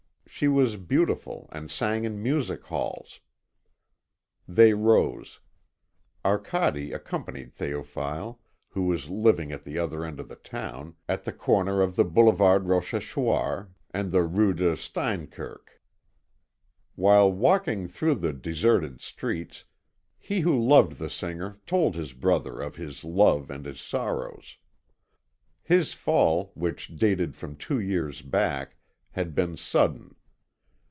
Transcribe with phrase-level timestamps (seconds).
[0.41, 3.19] She was beautiful and sang in music halls."
[4.47, 5.39] They rose.
[6.25, 11.33] Arcade accompanied Théophile, who was living at the other end of the town, at the
[11.33, 15.79] corner of the Boulevard Rochechouart and the Rue de Steinkerque.
[16.95, 19.65] While walking through the deserted streets
[20.17, 24.57] he who loved the singer told his brother of his love and his sorrows.
[25.61, 28.77] His fall, which dated from two years back,
[29.11, 30.15] had been sudden.